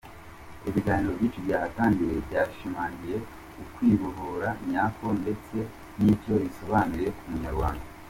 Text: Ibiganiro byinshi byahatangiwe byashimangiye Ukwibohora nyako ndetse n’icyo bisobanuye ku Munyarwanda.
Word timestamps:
Ibiganiro 0.69 1.11
byinshi 1.17 1.45
byahatangiwe 1.45 2.13
byashimangiye 2.27 3.17
Ukwibohora 3.61 4.49
nyako 4.69 5.05
ndetse 5.21 5.57
n’icyo 6.01 6.33
bisobanuye 6.43 7.09
ku 7.17 7.23
Munyarwanda. 7.31 7.85